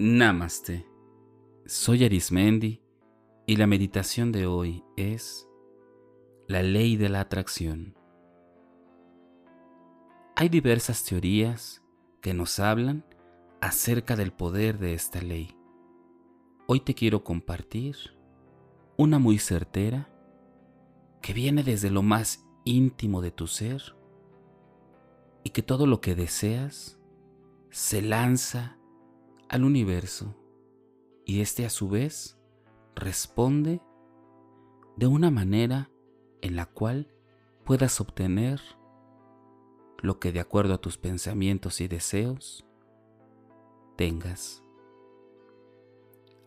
Namaste. 0.00 0.86
Soy 1.66 2.04
Arismendi 2.04 2.80
y 3.46 3.56
la 3.56 3.66
meditación 3.66 4.30
de 4.30 4.46
hoy 4.46 4.84
es 4.96 5.48
la 6.46 6.62
ley 6.62 6.96
de 6.96 7.08
la 7.08 7.18
atracción. 7.18 7.96
Hay 10.36 10.50
diversas 10.50 11.04
teorías 11.04 11.82
que 12.20 12.32
nos 12.32 12.60
hablan 12.60 13.04
acerca 13.60 14.14
del 14.14 14.32
poder 14.32 14.78
de 14.78 14.94
esta 14.94 15.20
ley. 15.20 15.56
Hoy 16.68 16.78
te 16.78 16.94
quiero 16.94 17.24
compartir 17.24 17.96
una 18.96 19.18
muy 19.18 19.40
certera 19.40 20.08
que 21.20 21.32
viene 21.32 21.64
desde 21.64 21.90
lo 21.90 22.04
más 22.04 22.46
íntimo 22.64 23.20
de 23.20 23.32
tu 23.32 23.48
ser 23.48 23.96
y 25.42 25.50
que 25.50 25.62
todo 25.62 25.88
lo 25.88 26.00
que 26.00 26.14
deseas 26.14 27.00
se 27.70 28.00
lanza 28.00 28.77
al 29.48 29.64
universo 29.64 30.34
y 31.24 31.40
éste 31.40 31.64
a 31.64 31.70
su 31.70 31.88
vez 31.88 32.38
responde 32.94 33.80
de 34.96 35.06
una 35.06 35.30
manera 35.30 35.90
en 36.42 36.56
la 36.56 36.66
cual 36.66 37.14
puedas 37.64 38.00
obtener 38.00 38.60
lo 40.00 40.18
que 40.20 40.32
de 40.32 40.40
acuerdo 40.40 40.74
a 40.74 40.80
tus 40.80 40.96
pensamientos 40.98 41.80
y 41.80 41.88
deseos 41.88 42.64
tengas. 43.96 44.62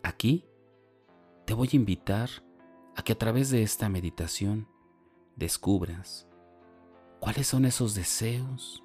Aquí 0.02 0.46
te 1.44 1.54
voy 1.54 1.68
a 1.72 1.76
invitar 1.76 2.30
a 2.96 3.02
que 3.02 3.12
a 3.12 3.18
través 3.18 3.50
de 3.50 3.62
esta 3.62 3.88
meditación 3.88 4.68
descubras 5.36 6.28
cuáles 7.20 7.46
son 7.46 7.64
esos 7.64 7.94
deseos 7.94 8.84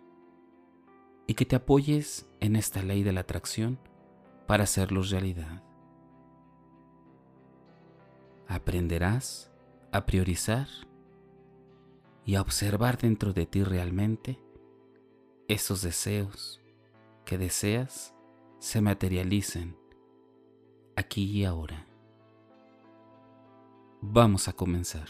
y 1.27 1.33
que 1.33 1.45
te 1.45 1.55
apoyes 1.55 2.30
en 2.39 2.55
esta 2.55 2.81
ley 2.83 3.03
de 3.03 3.11
la 3.11 3.22
atracción 3.22 3.80
para 4.48 4.64
hacerlos 4.64 5.12
realidad. 5.12 5.62
Aprenderás 8.48 9.52
a 9.92 10.06
priorizar 10.06 10.67
y 12.26 12.36
a 12.36 12.42
observar 12.42 12.98
dentro 12.98 13.34
de 13.34 13.45
ti 13.45 13.64
realmente 13.64 14.39
esos 15.48 15.81
deseos 15.81 16.62
que 17.26 17.38
deseas 17.38 18.16
se 18.59 18.81
materialicen 18.81 19.78
aquí 20.95 21.23
y 21.23 21.45
ahora. 21.45 21.86
Vamos 24.02 24.48
a 24.48 24.54
comenzar. 24.54 25.08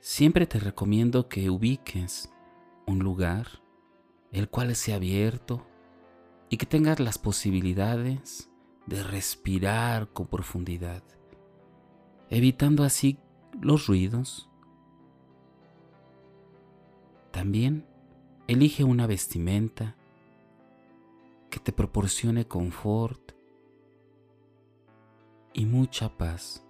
Siempre 0.00 0.46
te 0.46 0.58
recomiendo 0.58 1.28
que 1.28 1.48
ubiques 1.48 2.31
un 2.86 2.98
lugar 3.00 3.62
el 4.32 4.48
cual 4.48 4.74
sea 4.74 4.96
abierto 4.96 5.66
y 6.48 6.56
que 6.56 6.66
tengas 6.66 7.00
las 7.00 7.18
posibilidades 7.18 8.50
de 8.86 9.02
respirar 9.02 10.08
con 10.12 10.26
profundidad, 10.26 11.02
evitando 12.30 12.82
así 12.82 13.18
los 13.60 13.86
ruidos. 13.86 14.48
También 17.30 17.86
elige 18.48 18.84
una 18.84 19.06
vestimenta 19.06 19.96
que 21.50 21.60
te 21.60 21.72
proporcione 21.72 22.46
confort 22.46 23.32
y 25.52 25.66
mucha 25.66 26.16
paz. 26.16 26.64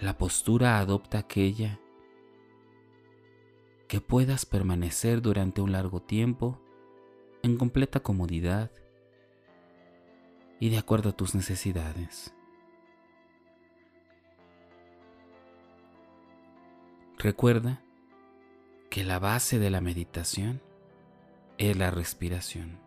La 0.00 0.18
postura 0.18 0.78
adopta 0.78 1.18
aquella 1.18 1.80
que 3.94 4.00
puedas 4.00 4.44
permanecer 4.44 5.22
durante 5.22 5.60
un 5.60 5.70
largo 5.70 6.02
tiempo 6.02 6.60
en 7.44 7.56
completa 7.56 8.00
comodidad 8.00 8.72
y 10.58 10.70
de 10.70 10.78
acuerdo 10.78 11.10
a 11.10 11.12
tus 11.12 11.36
necesidades. 11.36 12.34
Recuerda 17.18 17.84
que 18.90 19.04
la 19.04 19.20
base 19.20 19.60
de 19.60 19.70
la 19.70 19.80
meditación 19.80 20.60
es 21.56 21.76
la 21.76 21.92
respiración. 21.92 22.80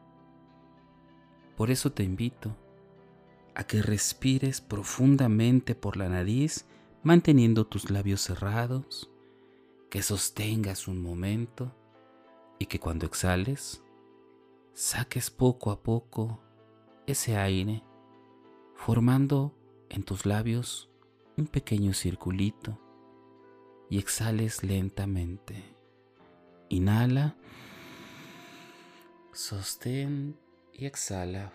Por 1.56 1.72
eso 1.72 1.94
te 1.94 2.04
invito 2.04 2.54
a 3.56 3.64
que 3.64 3.82
respires 3.82 4.60
profundamente 4.60 5.74
por 5.74 5.96
la 5.96 6.10
nariz 6.10 6.66
manteniendo 7.02 7.66
tus 7.66 7.92
labios 7.92 8.20
cerrados 8.20 9.10
que 9.98 10.04
sostengas 10.04 10.88
un 10.88 11.02
momento 11.02 11.76
y 12.60 12.68
que 12.68 12.80
cuando 12.80 13.08
exhales, 13.08 13.82
saques 14.72 15.32
poco 15.32 15.72
a 15.72 15.82
poco 15.82 16.40
ese 17.08 17.36
aire, 17.36 17.84
formando 18.76 19.58
en 19.90 20.04
tus 20.04 20.28
labios 20.28 20.92
un 21.36 21.48
pequeño 21.48 21.94
circulito 21.94 22.80
y 23.90 23.98
exhales 23.98 24.62
lentamente. 24.62 25.64
Inhala, 26.70 27.36
sostén 29.34 30.38
y 30.74 30.86
exhala. 30.86 31.52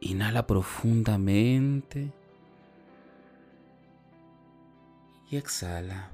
Inhala 0.00 0.46
profundamente 0.46 2.14
y 5.30 5.36
exhala. 5.36 6.10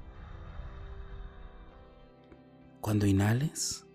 Cuando 2.79 3.05
inhales, 3.05 3.85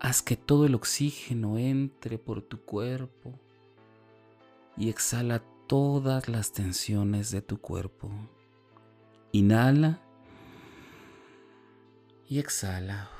haz 0.00 0.22
que 0.22 0.36
todo 0.36 0.66
el 0.66 0.74
oxígeno 0.74 1.58
entre 1.58 2.18
por 2.18 2.42
tu 2.42 2.64
cuerpo 2.64 3.38
y 4.76 4.88
exhala 4.88 5.42
todas 5.66 6.28
las 6.28 6.52
tensiones 6.52 7.30
de 7.30 7.40
tu 7.42 7.60
cuerpo. 7.60 8.10
Inhala 9.32 10.00
y 12.28 12.38
exhala. 12.38 13.10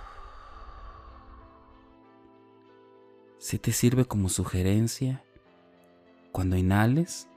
Si 3.38 3.58
te 3.58 3.72
sirve 3.72 4.06
como 4.06 4.28
sugerencia, 4.28 5.22
cuando 6.32 6.56
inhales, 6.56 7.28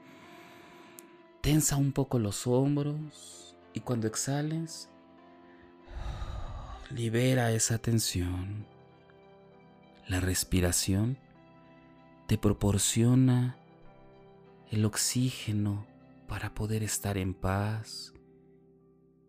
Tensa 1.48 1.78
un 1.78 1.92
poco 1.92 2.18
los 2.18 2.46
hombros 2.46 3.56
y 3.72 3.80
cuando 3.80 4.06
exhales, 4.06 4.90
libera 6.90 7.52
esa 7.52 7.78
tensión. 7.78 8.66
La 10.06 10.20
respiración 10.20 11.16
te 12.26 12.36
proporciona 12.36 13.56
el 14.70 14.84
oxígeno 14.84 15.86
para 16.26 16.52
poder 16.52 16.82
estar 16.82 17.16
en 17.16 17.32
paz 17.32 18.12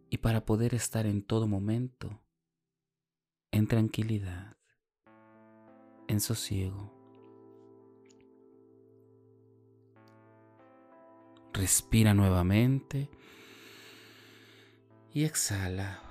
y 0.10 0.18
para 0.18 0.44
poder 0.44 0.74
estar 0.74 1.06
en 1.06 1.24
todo 1.24 1.48
momento 1.48 2.22
en 3.52 3.66
tranquilidad, 3.66 4.58
en 6.10 6.20
sosiego. 6.20 6.99
Respira 11.54 12.14
nuevamente 12.14 13.10
y 15.14 15.24
exhala. 15.26 16.02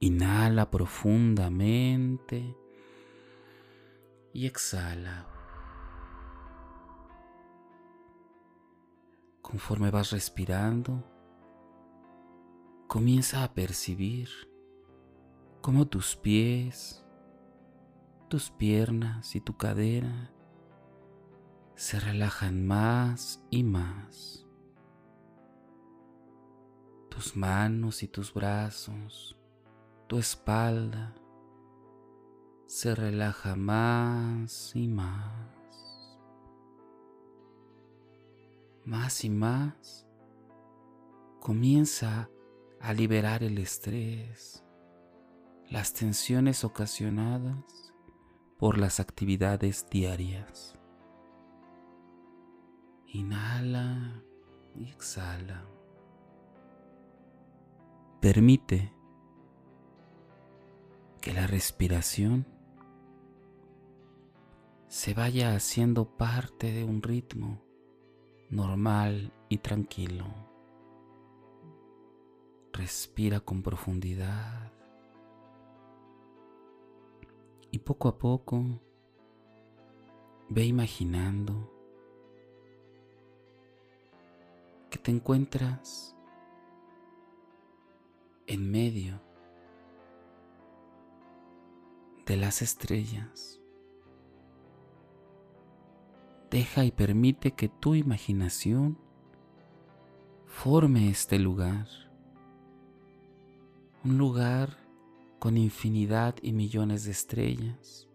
Inhala 0.00 0.70
profundamente 0.70 2.56
y 4.32 4.46
exhala. 4.46 5.26
Conforme 9.42 9.90
vas 9.90 10.12
respirando, 10.12 11.04
comienza 12.86 13.44
a 13.44 13.52
percibir 13.52 14.28
cómo 15.60 15.86
tus 15.86 16.16
pies, 16.16 17.04
tus 18.28 18.50
piernas 18.50 19.34
y 19.36 19.40
tu 19.40 19.56
cadera 19.56 20.32
se 21.80 21.98
relajan 21.98 22.66
más 22.66 23.42
y 23.48 23.62
más. 23.62 24.46
Tus 27.08 27.34
manos 27.34 28.02
y 28.02 28.08
tus 28.08 28.34
brazos, 28.34 29.38
tu 30.06 30.18
espalda, 30.18 31.14
se 32.66 32.94
relaja 32.94 33.56
más 33.56 34.76
y 34.76 34.88
más. 34.88 36.18
Más 38.84 39.24
y 39.24 39.30
más 39.30 40.06
comienza 41.40 42.28
a 42.78 42.92
liberar 42.92 43.42
el 43.42 43.56
estrés, 43.56 44.62
las 45.70 45.94
tensiones 45.94 46.62
ocasionadas 46.62 47.94
por 48.58 48.76
las 48.76 49.00
actividades 49.00 49.88
diarias. 49.88 50.79
Inhala 53.12 54.22
y 54.76 54.84
exhala. 54.84 55.66
Permite 58.20 58.94
que 61.20 61.32
la 61.32 61.48
respiración 61.48 62.46
se 64.86 65.12
vaya 65.12 65.56
haciendo 65.56 66.16
parte 66.16 66.70
de 66.70 66.84
un 66.84 67.02
ritmo 67.02 67.60
normal 68.48 69.32
y 69.48 69.58
tranquilo. 69.58 70.26
Respira 72.72 73.40
con 73.40 73.62
profundidad 73.62 74.72
y 77.72 77.80
poco 77.80 78.06
a 78.06 78.18
poco 78.18 78.64
ve 80.48 80.64
imaginando 80.64 81.79
que 84.90 84.98
te 84.98 85.10
encuentras 85.10 86.16
en 88.46 88.70
medio 88.70 89.20
de 92.26 92.36
las 92.36 92.62
estrellas. 92.62 93.60
Deja 96.50 96.84
y 96.84 96.90
permite 96.90 97.52
que 97.52 97.68
tu 97.68 97.94
imaginación 97.94 98.98
forme 100.46 101.08
este 101.08 101.38
lugar. 101.38 101.86
Un 104.04 104.18
lugar 104.18 104.76
con 105.38 105.56
infinidad 105.56 106.34
y 106.42 106.52
millones 106.52 107.04
de 107.04 107.12
estrellas 107.12 108.08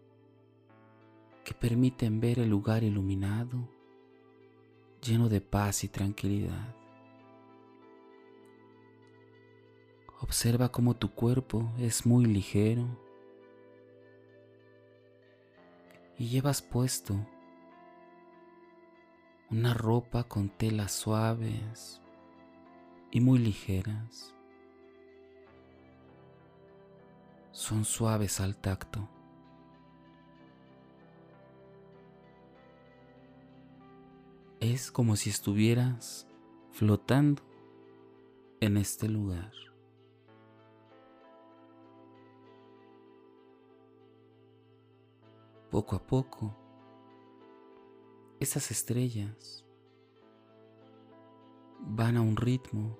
que 1.44 1.54
permiten 1.54 2.20
ver 2.20 2.40
el 2.40 2.50
lugar 2.50 2.84
iluminado, 2.84 3.68
lleno 5.06 5.28
de 5.28 5.40
paz 5.40 5.84
y 5.84 5.88
tranquilidad. 5.88 6.74
Observa 10.20 10.70
cómo 10.70 10.94
tu 10.94 11.12
cuerpo 11.12 11.70
es 11.78 12.06
muy 12.06 12.24
ligero 12.24 12.86
y 16.18 16.28
llevas 16.28 16.62
puesto 16.62 17.14
una 19.50 19.74
ropa 19.74 20.24
con 20.24 20.48
telas 20.48 20.92
suaves 20.92 22.00
y 23.12 23.20
muy 23.20 23.38
ligeras. 23.38 24.34
Son 27.52 27.84
suaves 27.84 28.40
al 28.40 28.56
tacto. 28.56 29.15
Es 34.60 34.90
como 34.90 35.16
si 35.16 35.28
estuvieras 35.28 36.26
flotando 36.70 37.42
en 38.60 38.78
este 38.78 39.06
lugar. 39.08 39.52
Poco 45.70 45.96
a 45.96 46.06
poco, 46.06 46.56
esas 48.40 48.70
estrellas 48.70 49.64
van 51.80 52.16
a 52.16 52.22
un 52.22 52.36
ritmo 52.36 52.98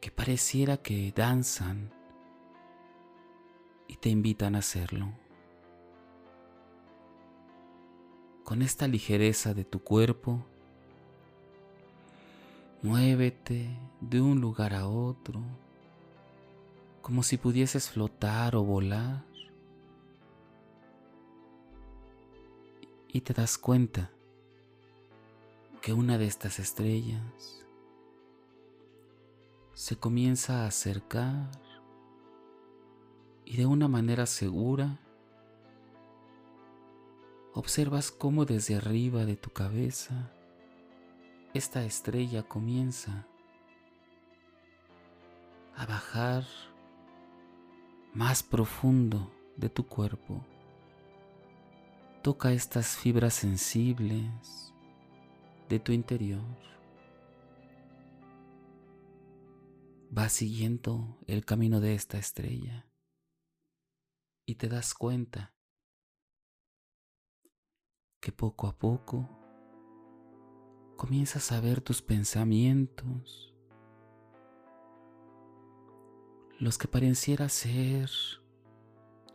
que 0.00 0.10
pareciera 0.10 0.76
que 0.76 1.10
danzan 1.16 1.90
y 3.88 3.96
te 3.96 4.10
invitan 4.10 4.56
a 4.56 4.58
hacerlo. 4.58 5.19
Con 8.50 8.62
esta 8.62 8.88
ligereza 8.88 9.54
de 9.54 9.64
tu 9.64 9.78
cuerpo, 9.78 10.44
muévete 12.82 13.78
de 14.00 14.20
un 14.20 14.40
lugar 14.40 14.74
a 14.74 14.88
otro, 14.88 15.40
como 17.00 17.22
si 17.22 17.36
pudieses 17.36 17.88
flotar 17.88 18.56
o 18.56 18.64
volar 18.64 19.24
y 23.06 23.20
te 23.20 23.34
das 23.34 23.56
cuenta 23.56 24.10
que 25.80 25.92
una 25.92 26.18
de 26.18 26.26
estas 26.26 26.58
estrellas 26.58 27.64
se 29.74 29.94
comienza 29.94 30.64
a 30.64 30.66
acercar 30.66 31.52
y 33.44 33.58
de 33.58 33.66
una 33.66 33.86
manera 33.86 34.26
segura 34.26 34.98
observas 37.54 38.10
cómo 38.10 38.44
desde 38.44 38.76
arriba 38.76 39.24
de 39.24 39.36
tu 39.36 39.50
cabeza 39.50 40.30
esta 41.52 41.84
estrella 41.84 42.44
comienza 42.44 43.26
a 45.74 45.86
bajar 45.86 46.44
más 48.14 48.42
profundo 48.42 49.32
de 49.56 49.68
tu 49.68 49.86
cuerpo. 49.86 50.44
Toca 52.22 52.52
estas 52.52 52.96
fibras 52.96 53.34
sensibles 53.34 54.74
de 55.68 55.80
tu 55.80 55.92
interior. 55.92 56.58
Va 60.16 60.28
siguiendo 60.28 61.18
el 61.26 61.44
camino 61.44 61.80
de 61.80 61.94
esta 61.94 62.18
estrella 62.18 62.86
y 64.44 64.56
te 64.56 64.68
das 64.68 64.94
cuenta 64.94 65.54
que 68.20 68.32
poco 68.32 68.66
a 68.66 68.72
poco 68.76 69.28
comienzas 70.96 71.52
a 71.52 71.60
ver 71.60 71.80
tus 71.80 72.02
pensamientos, 72.02 73.54
los 76.58 76.76
que 76.76 76.88
parecieran 76.88 77.48
ser 77.48 78.10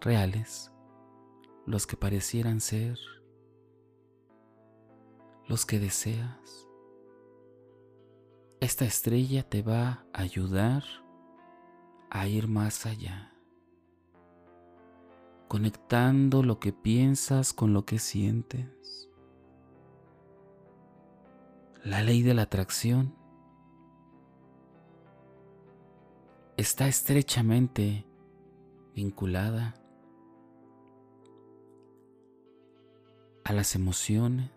reales 0.02 0.72
los 1.66 1.88
que 1.88 1.98
parecieran 1.98 2.62
ser, 2.62 3.00
los 5.48 5.66
que 5.66 5.80
deseas. 5.80 6.68
Esta 8.60 8.86
estrella 8.86 9.44
te 9.44 9.62
va 9.62 10.06
a 10.14 10.22
ayudar 10.22 10.84
a 12.10 12.28
ir 12.28 12.48
más 12.48 12.86
allá, 12.86 13.35
conectando 15.48 16.44
lo 16.44 16.60
que 16.60 16.74
piensas 16.74 17.54
con 17.54 17.74
lo 17.74 17.86
que 17.86 18.00
sientes. 18.00 19.10
La 21.84 22.02
ley 22.02 22.24
de 22.24 22.34
la 22.34 22.44
atracción 22.44 23.16
está 26.58 26.88
estrechamente 26.88 28.06
vinculada 28.96 29.76
a 33.44 33.54
las 33.54 33.76
emociones 33.76 34.50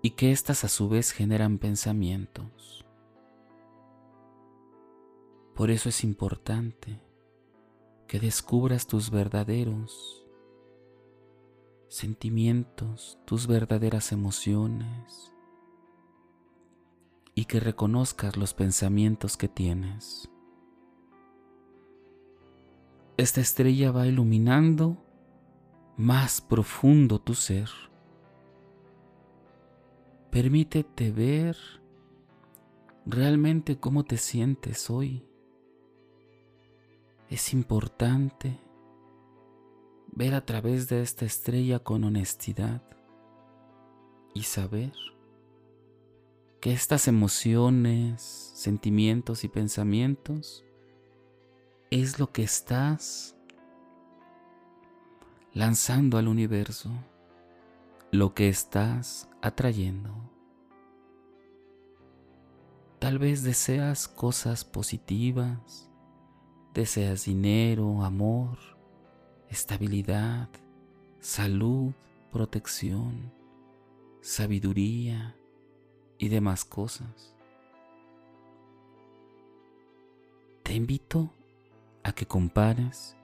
y 0.00 0.10
que 0.12 0.32
éstas 0.32 0.64
a 0.64 0.68
su 0.68 0.88
vez 0.88 1.12
generan 1.12 1.58
pensamientos. 1.58 2.86
Por 5.54 5.70
eso 5.70 5.90
es 5.90 6.04
importante 6.04 7.03
que 8.06 8.20
descubras 8.20 8.86
tus 8.86 9.10
verdaderos 9.10 10.24
sentimientos, 11.88 13.18
tus 13.24 13.46
verdaderas 13.46 14.10
emociones 14.10 15.32
y 17.36 17.44
que 17.44 17.60
reconozcas 17.60 18.36
los 18.36 18.52
pensamientos 18.52 19.36
que 19.36 19.48
tienes. 19.48 20.28
Esta 23.16 23.40
estrella 23.40 23.92
va 23.92 24.08
iluminando 24.08 25.04
más 25.96 26.40
profundo 26.40 27.20
tu 27.20 27.34
ser. 27.34 27.70
Permítete 30.30 31.12
ver 31.12 31.56
realmente 33.06 33.78
cómo 33.78 34.02
te 34.04 34.16
sientes 34.16 34.90
hoy. 34.90 35.24
Es 37.34 37.52
importante 37.52 38.60
ver 40.12 40.34
a 40.34 40.46
través 40.46 40.88
de 40.88 41.02
esta 41.02 41.24
estrella 41.24 41.80
con 41.80 42.04
honestidad 42.04 42.80
y 44.34 44.44
saber 44.44 44.92
que 46.60 46.72
estas 46.72 47.08
emociones, 47.08 48.22
sentimientos 48.22 49.42
y 49.42 49.48
pensamientos 49.48 50.64
es 51.90 52.20
lo 52.20 52.30
que 52.30 52.44
estás 52.44 53.34
lanzando 55.54 56.18
al 56.18 56.28
universo 56.28 56.88
lo 58.12 58.32
que 58.32 58.48
estás 58.48 59.28
atrayendo. 59.42 60.14
Tal 63.00 63.18
vez 63.18 63.42
deseas 63.42 64.06
cosas 64.06 64.64
positivas, 64.64 65.90
deseas 66.74 67.24
dinero, 67.24 68.02
amor, 68.02 68.58
estabilidad, 69.48 70.48
salud, 71.20 71.92
protección, 72.32 73.32
sabiduría 74.20 75.36
y 76.18 76.28
demás 76.28 76.64
cosas. 76.64 77.34
Te 80.64 80.74
invito 80.74 81.30
a 82.02 82.12
que 82.12 82.26
compares 82.26 83.16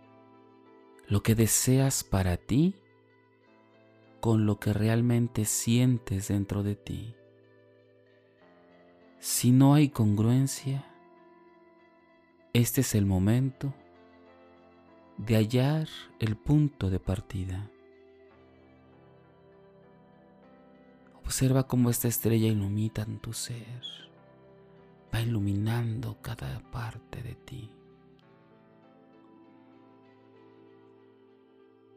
lo 1.08 1.22
que 1.22 1.34
deseas 1.34 2.04
para 2.04 2.36
ti 2.36 2.76
con 4.20 4.46
lo 4.46 4.60
que 4.60 4.72
realmente 4.72 5.44
sientes 5.44 6.28
dentro 6.28 6.62
de 6.62 6.76
ti. 6.76 7.14
Si 9.18 9.50
no 9.50 9.74
hay 9.74 9.88
congruencia, 9.88 10.89
este 12.52 12.80
es 12.80 12.96
el 12.96 13.06
momento 13.06 13.72
de 15.18 15.36
hallar 15.36 15.88
el 16.18 16.36
punto 16.36 16.90
de 16.90 16.98
partida. 16.98 17.70
Observa 21.24 21.68
cómo 21.68 21.90
esta 21.90 22.08
estrella 22.08 22.48
ilumina 22.48 23.06
tu 23.20 23.32
ser, 23.32 23.82
va 25.14 25.20
iluminando 25.20 26.18
cada 26.22 26.58
parte 26.72 27.22
de 27.22 27.34
ti. 27.36 27.70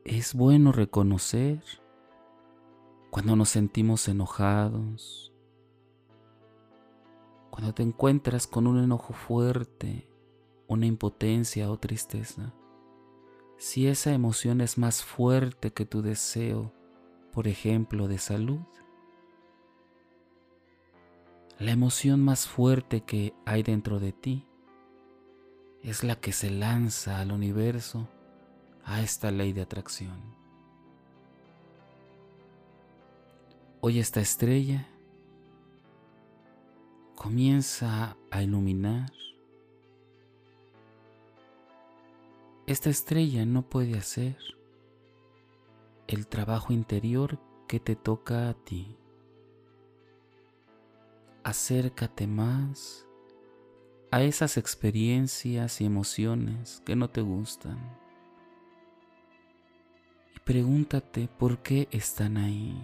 Es 0.05 0.35
bueno 0.35 0.71
reconocer 0.71 1.63
cuando 3.09 3.35
nos 3.35 3.49
sentimos 3.49 4.07
enojados, 4.07 5.33
cuando 7.49 7.73
te 7.73 7.81
encuentras 7.81 8.45
con 8.45 8.67
un 8.67 8.83
enojo 8.83 9.13
fuerte, 9.13 10.12
una 10.73 10.85
impotencia 10.85 11.71
o 11.71 11.77
tristeza, 11.77 12.53
si 13.57 13.87
esa 13.87 14.13
emoción 14.13 14.61
es 14.61 14.77
más 14.77 15.03
fuerte 15.03 15.71
que 15.71 15.85
tu 15.85 16.01
deseo, 16.01 16.73
por 17.31 17.47
ejemplo, 17.47 18.07
de 18.07 18.17
salud, 18.17 18.65
la 21.59 21.71
emoción 21.71 22.19
más 22.19 22.47
fuerte 22.47 23.01
que 23.01 23.33
hay 23.45 23.63
dentro 23.63 23.99
de 23.99 24.11
ti 24.11 24.45
es 25.81 26.03
la 26.03 26.15
que 26.15 26.31
se 26.31 26.49
lanza 26.49 27.19
al 27.19 27.31
universo 27.31 28.09
a 28.83 29.01
esta 29.01 29.31
ley 29.31 29.53
de 29.53 29.61
atracción. 29.61 30.19
Hoy 33.79 33.99
esta 33.99 34.19
estrella 34.21 34.87
comienza 37.15 38.17
a 38.31 38.41
iluminar. 38.41 39.11
Esta 42.65 42.89
estrella 42.89 43.45
no 43.45 43.63
puede 43.63 43.97
hacer 43.97 44.37
el 46.07 46.27
trabajo 46.27 46.73
interior 46.73 47.39
que 47.67 47.79
te 47.79 47.95
toca 47.95 48.49
a 48.49 48.53
ti 48.53 48.97
acércate 51.43 52.25
más 52.25 53.05
a 54.11 54.23
esas 54.23 54.57
experiencias 54.57 55.81
y 55.81 55.85
emociones 55.85 56.81
que 56.85 56.95
no 56.95 57.09
te 57.09 57.21
gustan. 57.21 57.79
Y 60.35 60.39
pregúntate 60.39 61.27
por 61.27 61.59
qué 61.59 61.87
están 61.91 62.37
ahí. 62.37 62.81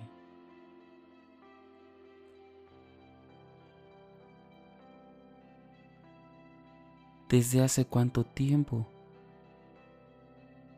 ¿Desde 7.30 7.62
hace 7.62 7.86
cuánto 7.86 8.24
tiempo 8.26 8.88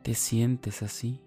te 0.02 0.14
sientes 0.14 0.82
así? 0.82 1.22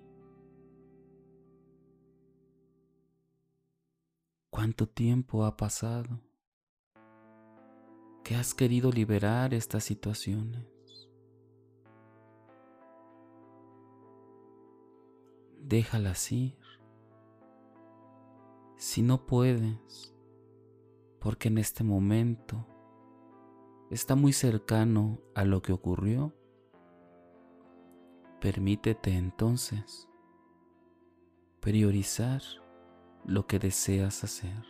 ¿Cuánto 4.49 4.87
tiempo 4.87 5.45
ha 5.45 5.57
pasado? 5.57 6.21
que 8.25 8.35
has 8.35 8.55
querido 8.55 8.91
liberar 8.91 9.53
estas 9.53 9.83
situaciones. 9.83 10.65
Déjalas 15.59 16.31
ir. 16.31 16.57
Si 18.77 19.03
no 19.03 19.27
puedes, 19.27 20.15
porque 21.19 21.49
en 21.49 21.59
este 21.59 21.83
momento 21.83 22.65
está 23.91 24.15
muy 24.15 24.33
cercano 24.33 25.21
a 25.35 25.45
lo 25.45 25.61
que 25.61 25.71
ocurrió, 25.71 26.35
permítete 28.45 29.11
entonces 29.11 30.07
priorizar 31.61 32.43
lo 33.25 33.47
que 33.47 33.57
deseas 33.57 34.23
hacer. 34.23 34.63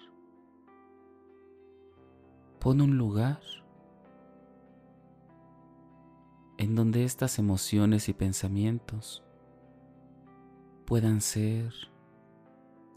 Pon 2.58 2.80
un 2.80 2.98
lugar 2.98 3.42
en 6.58 6.74
donde 6.74 7.04
estas 7.04 7.38
emociones 7.38 8.08
y 8.08 8.14
pensamientos 8.14 9.26
puedan 10.86 11.20
ser 11.20 11.74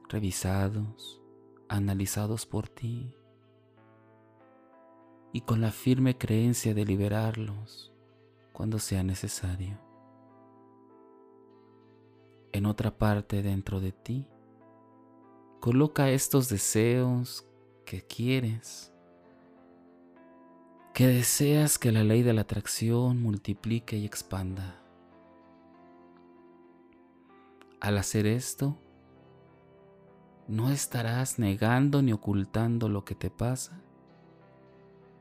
revisados, 0.08 1.20
analizados 1.68 2.46
por 2.46 2.68
ti 2.68 3.16
y 5.32 5.40
con 5.40 5.60
la 5.60 5.72
firme 5.72 6.16
creencia 6.16 6.72
de 6.72 6.84
liberarlos 6.84 7.92
cuando 8.52 8.78
sea 8.78 9.02
necesario. 9.02 9.87
En 12.52 12.66
otra 12.66 12.96
parte 12.96 13.42
dentro 13.42 13.80
de 13.80 13.92
ti, 13.92 14.26
coloca 15.60 16.10
estos 16.10 16.48
deseos 16.48 17.46
que 17.84 18.02
quieres 18.02 18.92
que 20.98 21.06
deseas 21.06 21.78
que 21.78 21.92
la 21.92 22.02
ley 22.02 22.24
de 22.24 22.32
la 22.32 22.40
atracción 22.40 23.22
multiplique 23.22 23.96
y 23.96 24.04
expanda. 24.04 24.82
Al 27.80 27.98
hacer 27.98 28.26
esto, 28.26 28.76
no 30.48 30.70
estarás 30.70 31.38
negando 31.38 32.02
ni 32.02 32.12
ocultando 32.12 32.88
lo 32.88 33.04
que 33.04 33.14
te 33.14 33.30
pasa. 33.30 33.80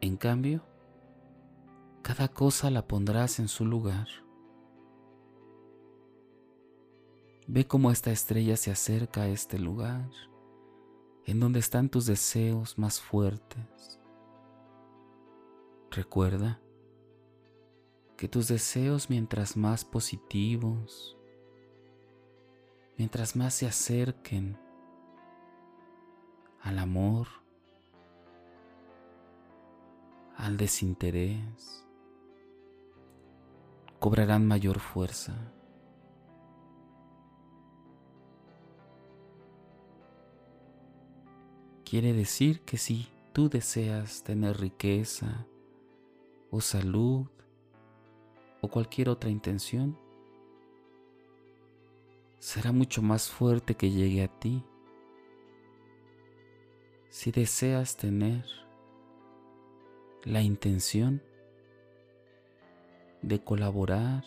En 0.01 0.17
cambio, 0.17 0.65
cada 2.01 2.27
cosa 2.27 2.71
la 2.71 2.87
pondrás 2.87 3.37
en 3.37 3.47
su 3.47 3.63
lugar. 3.63 4.07
Ve 7.47 7.65
cómo 7.65 7.91
esta 7.91 8.11
estrella 8.11 8.57
se 8.57 8.71
acerca 8.71 9.21
a 9.21 9.27
este 9.27 9.57
lugar, 9.57 10.09
en 11.25 11.39
donde 11.39 11.59
están 11.59 11.89
tus 11.89 12.05
deseos 12.05 12.77
más 12.77 12.99
fuertes 13.01 13.97
Recuerda 15.97 16.59
que 18.17 18.27
tus 18.27 18.47
deseos 18.47 19.09
mientras 19.09 19.57
más 19.57 19.83
positivos, 19.83 21.17
mientras 22.97 23.35
más 23.35 23.55
se 23.55 23.65
acerquen 23.65 24.59
al 26.61 26.77
amor, 26.77 27.27
al 30.35 30.57
desinterés, 30.57 31.83
cobrarán 33.99 34.45
mayor 34.45 34.79
fuerza. 34.79 35.51
Quiere 41.89 42.11
decir 42.11 42.59
que 42.61 42.77
si 42.77 43.07
tú 43.31 43.47
deseas 43.47 44.21
tener 44.21 44.59
riqueza, 44.59 45.47
o 46.51 46.59
salud 46.59 47.27
o 48.61 48.67
cualquier 48.67 49.07
otra 49.07 49.29
intención, 49.29 49.97
será 52.39 52.73
mucho 52.73 53.01
más 53.01 53.29
fuerte 53.29 53.75
que 53.75 53.89
llegue 53.89 54.21
a 54.21 54.27
ti 54.27 54.65
si 57.09 57.31
deseas 57.31 57.95
tener 57.95 58.43
la 60.25 60.41
intención 60.41 61.23
de 63.21 63.41
colaborar 63.41 64.25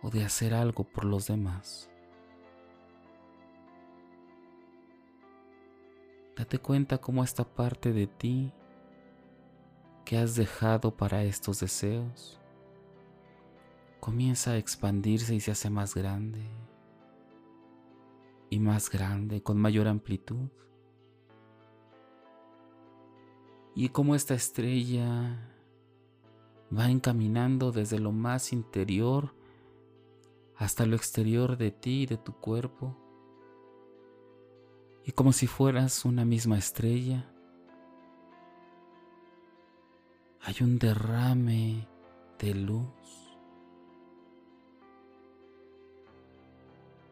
o 0.00 0.08
de 0.08 0.24
hacer 0.24 0.54
algo 0.54 0.84
por 0.84 1.04
los 1.04 1.26
demás. 1.26 1.90
Date 6.36 6.58
cuenta 6.58 6.98
cómo 6.98 7.22
esta 7.22 7.44
parte 7.44 7.92
de 7.92 8.06
ti 8.06 8.52
que 10.04 10.18
has 10.18 10.34
dejado 10.34 10.96
para 10.96 11.22
estos 11.22 11.60
deseos 11.60 12.40
comienza 14.00 14.50
a 14.52 14.58
expandirse 14.58 15.34
y 15.34 15.40
se 15.40 15.52
hace 15.52 15.70
más 15.70 15.94
grande 15.94 16.42
y 18.50 18.58
más 18.58 18.90
grande, 18.90 19.42
con 19.42 19.58
mayor 19.58 19.88
amplitud. 19.88 20.50
Y 23.74 23.88
como 23.88 24.14
esta 24.14 24.34
estrella 24.34 25.50
va 26.76 26.90
encaminando 26.90 27.72
desde 27.72 27.98
lo 27.98 28.12
más 28.12 28.52
interior 28.52 29.34
hasta 30.56 30.86
lo 30.86 30.96
exterior 30.96 31.56
de 31.56 31.70
ti 31.70 32.02
y 32.02 32.06
de 32.06 32.16
tu 32.16 32.32
cuerpo, 32.34 33.03
Y 35.06 35.12
como 35.12 35.32
si 35.32 35.46
fueras 35.46 36.04
una 36.04 36.24
misma 36.24 36.56
estrella, 36.56 37.26
hay 40.40 40.56
un 40.60 40.78
derrame 40.78 41.86
de 42.38 42.54
luz. 42.54 42.88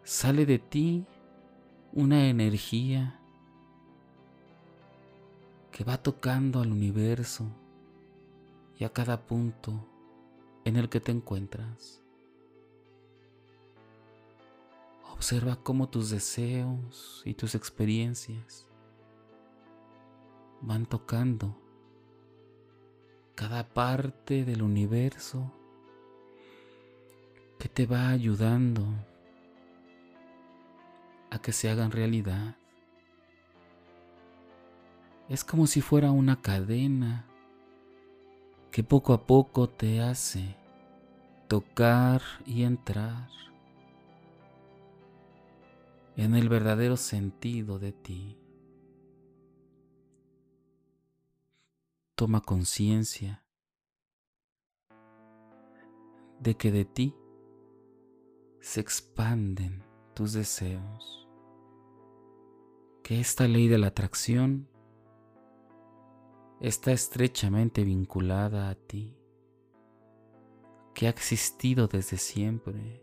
Sale 0.05 0.47
de 0.47 0.59
ti 0.59 1.07
una 1.93 2.29
energía 2.29 3.19
que 5.71 5.85
va 5.85 5.97
tocando 6.03 6.61
al 6.61 6.73
universo 6.73 7.47
y 8.79 8.85
a 8.85 8.93
cada 8.93 9.27
punto 9.27 9.87
en 10.65 10.77
el 10.77 10.89
que 10.89 11.01
te 11.01 11.13
encuentras. 11.13 12.02
Observa 15.23 15.55
cómo 15.55 15.88
tus 15.88 16.11
deseos 16.11 17.23
y 17.25 17.35
tus 17.35 17.55
experiencias 17.55 18.67
van 20.61 20.85
tocando 20.85 21.57
cada 23.37 23.73
parte 23.73 24.45
del 24.45 24.62
universo 24.62 25.52
que 27.61 27.69
te 27.69 27.87
va 27.87 28.09
ayudando 28.09 28.85
a 31.31 31.38
que 31.38 31.52
se 31.52 31.71
hagan 31.71 31.93
realidad. 31.93 32.57
Es 35.29 35.45
como 35.45 35.69
si 35.69 35.83
fuera 35.83 36.11
una 36.11 36.43
cadena 36.43 37.26
que 38.73 38.83
poco 38.83 39.12
a 39.12 39.25
poco 39.25 39.69
te 39.69 40.00
hace 40.00 40.57
tocar 41.47 42.23
y 42.45 42.64
entrar 42.64 43.29
en 46.16 46.35
el 46.35 46.49
verdadero 46.49 46.97
sentido 46.97 47.78
de 47.78 47.92
ti. 47.92 48.38
Toma 52.14 52.40
conciencia 52.40 53.45
de 56.40 56.57
que 56.57 56.71
de 56.71 56.85
ti 56.85 57.16
se 58.61 58.81
expanden 58.81 59.85
tus 60.14 60.35
deseos, 60.35 61.28
que 63.02 63.21
esta 63.21 63.49
ley 63.49 63.69
de 63.69 63.78
la 63.78 63.88
atracción 63.88 64.69
está 66.61 66.92
estrechamente 66.92 67.83
vinculada 67.83 68.69
a 68.69 68.75
ti, 68.75 69.16
que 70.95 71.07
ha 71.07 71.11
existido 71.11 71.88
desde 71.88 72.19
siempre 72.19 73.02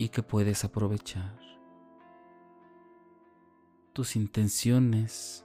y 0.00 0.08
que 0.08 0.22
puedes 0.22 0.64
aprovechar. 0.64 1.38
Tus 3.92 4.16
intenciones, 4.16 5.44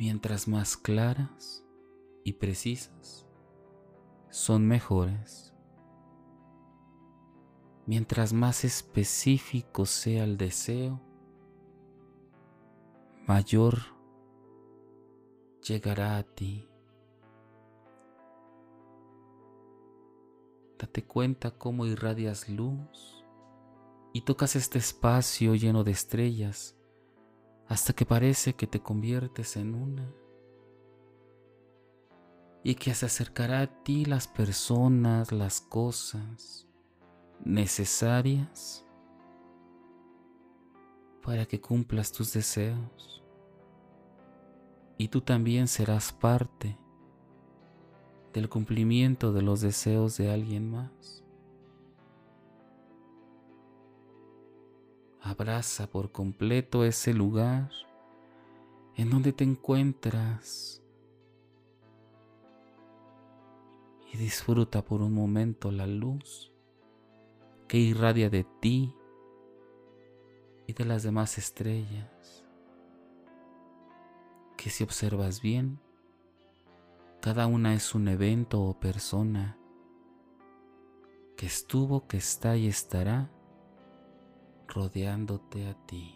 mientras 0.00 0.48
más 0.48 0.76
claras 0.76 1.64
y 2.24 2.32
precisas, 2.32 3.24
son 4.30 4.66
mejores. 4.66 5.54
Mientras 7.86 8.32
más 8.32 8.64
específico 8.64 9.86
sea 9.86 10.24
el 10.24 10.36
deseo, 10.36 11.00
mayor 13.28 13.78
llegará 15.62 16.16
a 16.16 16.24
ti. 16.24 16.68
Date 20.86 21.04
cuenta 21.04 21.50
cómo 21.50 21.84
irradias 21.84 22.48
luz 22.48 23.24
y 24.12 24.20
tocas 24.20 24.54
este 24.54 24.78
espacio 24.78 25.56
lleno 25.56 25.82
de 25.82 25.90
estrellas 25.90 26.76
hasta 27.66 27.92
que 27.92 28.06
parece 28.06 28.54
que 28.54 28.68
te 28.68 28.78
conviertes 28.78 29.56
en 29.56 29.74
una 29.74 30.08
y 32.62 32.76
que 32.76 32.94
se 32.94 33.06
acercará 33.06 33.62
a 33.62 33.82
ti 33.82 34.04
las 34.04 34.28
personas, 34.28 35.32
las 35.32 35.60
cosas 35.60 36.68
necesarias 37.44 38.86
para 41.20 41.46
que 41.46 41.60
cumplas 41.60 42.12
tus 42.12 42.32
deseos. 42.32 43.24
Y 44.98 45.08
tú 45.08 45.20
también 45.20 45.66
serás 45.66 46.12
parte 46.12 46.78
del 48.36 48.50
cumplimiento 48.50 49.32
de 49.32 49.40
los 49.40 49.62
deseos 49.62 50.18
de 50.18 50.30
alguien 50.30 50.70
más. 50.70 51.24
Abraza 55.22 55.86
por 55.86 56.12
completo 56.12 56.84
ese 56.84 57.14
lugar 57.14 57.70
en 58.94 59.08
donde 59.08 59.32
te 59.32 59.42
encuentras 59.42 60.82
y 64.12 64.18
disfruta 64.18 64.84
por 64.84 65.00
un 65.00 65.14
momento 65.14 65.70
la 65.70 65.86
luz 65.86 66.52
que 67.66 67.78
irradia 67.78 68.28
de 68.28 68.44
ti 68.60 68.94
y 70.66 70.74
de 70.74 70.84
las 70.84 71.02
demás 71.02 71.38
estrellas 71.38 72.44
que 74.58 74.68
si 74.68 74.84
observas 74.84 75.40
bien, 75.40 75.80
cada 77.26 77.48
una 77.48 77.74
es 77.74 77.92
un 77.96 78.06
evento 78.06 78.62
o 78.62 78.78
persona 78.78 79.58
que 81.36 81.46
estuvo, 81.46 82.06
que 82.06 82.18
está 82.18 82.56
y 82.56 82.68
estará 82.68 83.32
rodeándote 84.68 85.66
a 85.66 85.74
ti. 85.86 86.15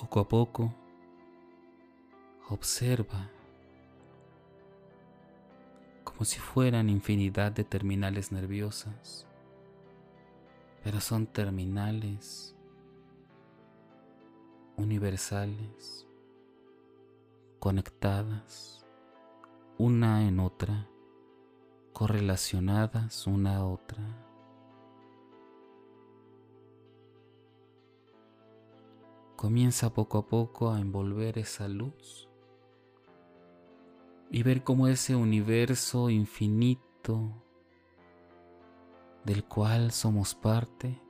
Poco 0.00 0.20
a 0.20 0.26
poco, 0.26 0.74
observa 2.48 3.28
como 6.04 6.24
si 6.24 6.38
fueran 6.38 6.88
infinidad 6.88 7.52
de 7.52 7.64
terminales 7.64 8.32
nerviosas, 8.32 9.26
pero 10.82 11.02
son 11.02 11.26
terminales 11.26 12.56
universales, 14.78 16.06
conectadas 17.58 18.86
una 19.76 20.26
en 20.26 20.40
otra, 20.40 20.88
correlacionadas 21.92 23.26
una 23.26 23.56
a 23.56 23.66
otra. 23.66 24.29
Comienza 29.40 29.94
poco 29.94 30.18
a 30.18 30.26
poco 30.26 30.70
a 30.70 30.80
envolver 30.80 31.38
esa 31.38 31.66
luz 31.66 32.28
y 34.30 34.42
ver 34.42 34.62
cómo 34.62 34.86
ese 34.86 35.16
universo 35.16 36.10
infinito 36.10 37.42
del 39.24 39.44
cual 39.44 39.92
somos 39.92 40.34
parte 40.34 41.00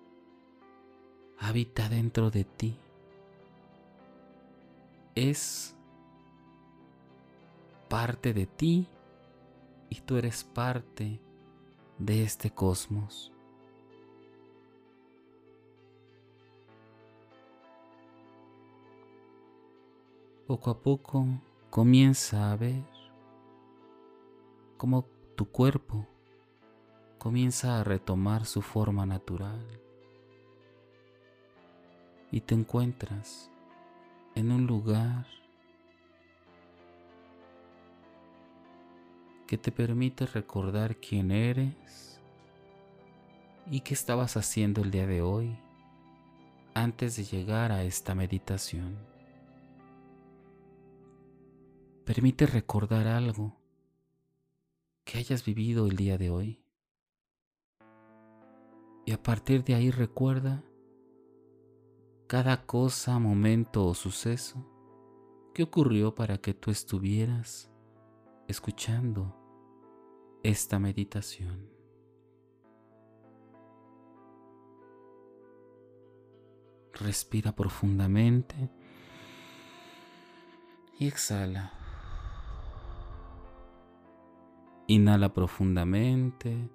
habita 1.41 1.89
dentro 1.89 2.31
de 2.31 2.45
ti. 2.45 2.79
Es 5.17 5.75
parte 7.89 8.33
de 8.33 8.47
ti 8.47 8.87
y 9.89 10.03
tú 10.03 10.19
eres 10.19 10.45
parte 10.45 11.21
de 11.99 12.23
este 12.23 12.53
cosmos. 12.53 13.33
Poco 20.51 20.71
a 20.71 20.83
poco 20.83 21.27
comienza 21.71 22.51
a 22.51 22.57
ver 22.57 22.83
cómo 24.79 25.07
tu 25.37 25.49
cuerpo 25.49 26.09
comienza 27.19 27.79
a 27.79 27.85
retomar 27.85 28.47
su 28.47 28.61
forma 28.61 29.07
natural 29.07 29.65
y 32.33 32.41
te 32.41 32.57
encuentras 32.57 33.49
en 34.35 34.51
un 34.51 34.67
lugar 34.67 35.25
que 39.47 39.57
te 39.57 39.71
permite 39.71 40.27
recordar 40.27 40.97
quién 40.97 41.31
eres 41.31 42.21
y 43.71 43.83
qué 43.83 43.95
estabas 43.95 44.37
haciendo 44.37 44.83
el 44.83 44.91
día 44.91 45.07
de 45.07 45.23
hoy 45.23 45.57
antes 46.75 47.15
de 47.15 47.23
llegar 47.23 47.71
a 47.71 47.85
esta 47.85 48.17
meditación. 48.17 49.10
Permite 52.13 52.45
recordar 52.45 53.07
algo 53.07 53.57
que 55.05 55.19
hayas 55.19 55.45
vivido 55.45 55.87
el 55.87 55.95
día 55.95 56.19
de 56.19 56.29
hoy. 56.29 56.61
Y 59.07 59.13
a 59.13 59.23
partir 59.23 59.63
de 59.63 59.77
ahí 59.77 59.93
recuerda 59.93 60.65
cada 62.27 62.67
cosa, 62.67 63.21
momento 63.21 63.87
o 63.87 63.95
suceso 63.95 64.67
que 65.55 65.63
ocurrió 65.63 66.13
para 66.13 66.39
que 66.39 66.53
tú 66.53 66.73
estuvieras 66.73 67.71
escuchando 68.49 69.37
esta 70.43 70.81
meditación. 70.81 71.71
Respira 76.93 77.55
profundamente 77.55 78.69
y 80.99 81.07
exhala. 81.07 81.80
Inhala 84.91 85.33
profundamente 85.33 86.69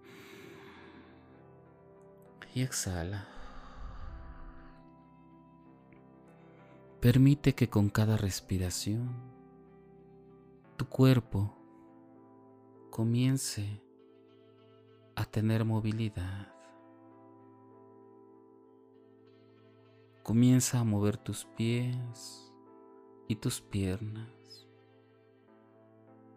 y 2.54 2.62
exhala. 2.62 3.28
Permite 7.02 7.56
que 7.56 7.70
con 7.70 7.90
cada 7.90 8.16
respiración 8.16 9.10
tu 10.78 10.86
cuerpo 10.88 11.58
comience 12.90 13.82
a 15.18 15.26
tener 15.26 15.66
movilidad. 15.66 16.48
Comienza 20.24 20.80
a 20.80 20.86
mover 20.86 21.18
tus 21.18 21.44
pies 21.44 22.50
y 23.28 23.36
tus 23.36 23.60
piernas, 23.60 24.30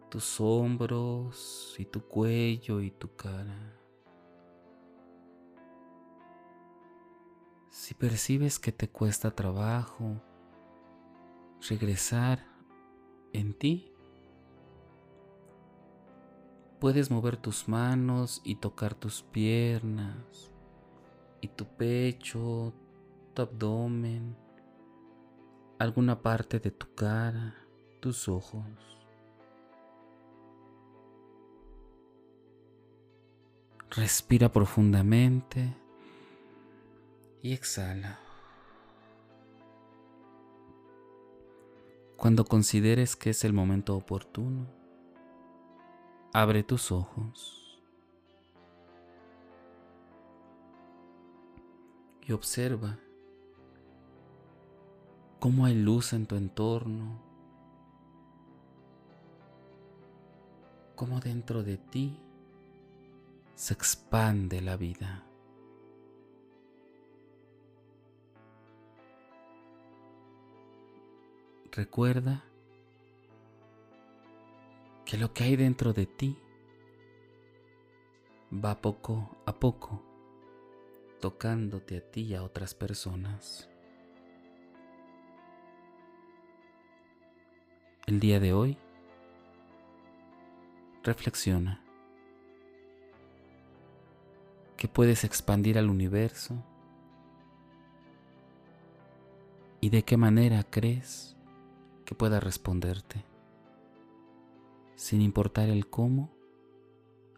tus 0.09 0.41
hombros 0.41 1.75
y 1.77 1.85
tu 1.85 2.01
cuello 2.01 2.81
y 2.81 2.91
tu 2.91 3.15
cara. 3.15 3.75
Si 7.69 7.93
percibes 7.93 8.59
que 8.59 8.71
te 8.71 8.89
cuesta 8.89 9.31
trabajo 9.31 10.21
regresar 11.69 12.45
en 13.33 13.53
ti, 13.53 13.93
puedes 16.79 17.11
mover 17.11 17.37
tus 17.37 17.67
manos 17.67 18.41
y 18.43 18.55
tocar 18.55 18.95
tus 18.95 19.21
piernas 19.21 20.51
y 21.41 21.47
tu 21.49 21.65
pecho, 21.65 22.73
tu 23.33 23.41
abdomen, 23.43 24.35
alguna 25.77 26.21
parte 26.21 26.59
de 26.59 26.71
tu 26.71 26.93
cara, 26.95 27.55
tus 27.99 28.27
ojos. 28.27 28.98
Respira 33.91 34.51
profundamente 34.51 35.75
y 37.41 37.53
exhala. 37.53 38.19
Cuando 42.15 42.45
consideres 42.45 43.15
que 43.15 43.31
es 43.31 43.43
el 43.43 43.53
momento 43.53 43.95
oportuno, 43.95 44.67
abre 46.33 46.61
tus 46.61 46.91
ojos 46.91 47.81
y 52.27 52.31
observa 52.31 52.99
cómo 55.39 55.65
hay 55.65 55.73
luz 55.73 56.13
en 56.13 56.27
tu 56.27 56.35
entorno, 56.35 57.19
cómo 60.95 61.19
dentro 61.21 61.63
de 61.63 61.77
ti 61.77 62.21
se 63.59 63.73
expande 63.73 64.61
la 64.61 64.77
vida. 64.77 65.25
Recuerda 71.69 72.41
que 75.03 75.17
lo 75.17 75.33
que 75.33 75.43
hay 75.43 75.57
dentro 75.57 75.91
de 75.91 76.05
ti 76.05 76.37
va 78.53 78.79
poco 78.81 79.37
a 79.45 79.59
poco 79.59 80.05
tocándote 81.19 81.97
a 81.97 82.11
ti 82.11 82.21
y 82.21 82.35
a 82.35 82.43
otras 82.43 82.73
personas. 82.73 83.69
El 88.07 88.21
día 88.21 88.39
de 88.39 88.53
hoy, 88.53 88.77
reflexiona 91.03 91.88
que 94.79 94.87
puedes 94.87 95.25
expandir 95.25 95.77
al 95.77 95.89
universo 95.89 96.55
y 99.81 99.89
de 99.89 100.03
qué 100.03 100.15
manera 100.15 100.63
crees 100.63 101.35
que 102.05 102.15
pueda 102.15 102.39
responderte. 102.39 103.25
Sin 104.95 105.19
importar 105.21 105.67
el 105.67 105.89
cómo, 105.89 106.33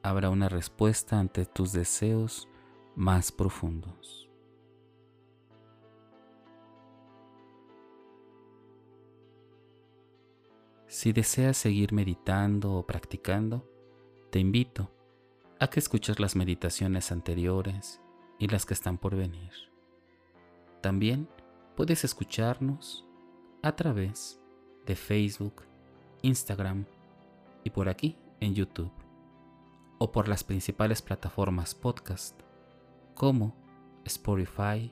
habrá 0.04 0.30
una 0.30 0.50
respuesta 0.50 1.20
ante 1.20 1.48
tus 1.48 1.72
deseos 1.72 2.48
más 2.96 3.32
profundos. 3.32 4.30
Si 10.86 11.12
deseas 11.12 11.58
seguir 11.58 11.92
meditando 11.92 12.74
o 12.74 12.86
practicando, 12.86 13.68
te 14.30 14.38
invito 14.38 14.92
a 15.62 15.70
que 15.70 15.80
escuches 15.80 16.20
las 16.20 16.36
meditaciones 16.36 17.12
anteriores 17.12 18.02
y 18.40 18.48
las 18.48 18.66
que 18.66 18.74
están 18.74 18.98
por 18.98 19.16
venir. 19.16 19.52
También 20.82 21.30
puedes 21.76 22.04
escucharnos 22.04 23.06
a 23.62 23.76
través 23.76 24.42
de 24.88 24.96
Facebook, 24.96 25.62
Instagram 26.24 26.88
y 27.64 27.70
por 27.70 27.90
aquí 27.90 28.18
en 28.40 28.56
YouTube, 28.56 28.92
o 30.00 30.12
por 30.12 30.28
las 30.28 30.44
principales 30.44 31.04
plataformas 31.04 31.76
podcast 31.76 32.42
como 33.14 33.56
Spotify, 34.04 34.92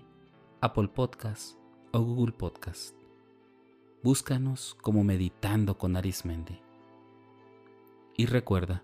Apple 0.61 0.89
Podcast 0.89 1.57
o 1.93 1.99
Google 1.99 2.33
Podcast. 2.33 2.95
Búscanos 4.03 4.77
como 4.83 5.03
Meditando 5.03 5.79
con 5.79 5.97
Arismendi. 5.97 6.61
Y 8.15 8.27
recuerda, 8.27 8.83